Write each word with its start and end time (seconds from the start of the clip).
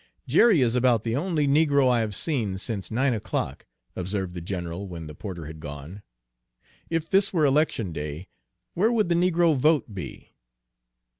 "Jerry 0.27 0.61
is 0.61 0.73
about 0.73 1.03
the 1.03 1.15
only 1.15 1.47
negro 1.47 1.87
I 1.87 1.99
have 1.99 2.15
seen 2.15 2.57
since 2.57 2.89
nine 2.89 3.13
o'clock," 3.13 3.67
observed 3.95 4.33
the 4.33 4.41
general 4.41 4.87
when 4.87 5.05
the 5.05 5.13
porter 5.13 5.45
had 5.45 5.59
gone. 5.59 6.01
"If 6.89 7.07
this 7.07 7.31
were 7.31 7.45
election 7.45 7.91
day, 7.93 8.27
where 8.73 8.91
would 8.91 9.09
the 9.09 9.13
negro 9.13 9.55
vote 9.55 9.93
be?" 9.93 10.33